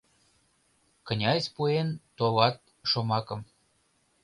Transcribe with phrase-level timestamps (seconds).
[1.07, 2.57] Князь пуэн товат
[2.89, 3.41] шомакым: